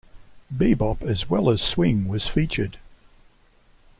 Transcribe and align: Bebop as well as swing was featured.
Bebop 0.51 1.03
as 1.03 1.29
well 1.29 1.47
as 1.51 1.61
swing 1.61 2.07
was 2.07 2.25
featured. 2.27 2.79